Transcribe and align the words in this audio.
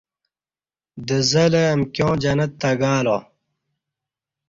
دزہ 1.07 1.45
لہ 1.51 1.61
امکیاں 1.73 2.13
جنت 2.21 2.51
تہ 2.59 2.69
گالو 2.79 3.17